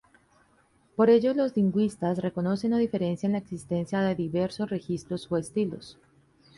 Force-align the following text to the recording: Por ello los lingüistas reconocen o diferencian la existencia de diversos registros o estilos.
Por 0.95 1.11
ello 1.11 1.35
los 1.35 1.55
lingüistas 1.55 2.17
reconocen 2.23 2.73
o 2.73 2.77
diferencian 2.79 3.33
la 3.33 3.37
existencia 3.37 4.01
de 4.01 4.15
diversos 4.15 4.67
registros 4.67 5.31
o 5.31 5.37
estilos. 5.37 5.99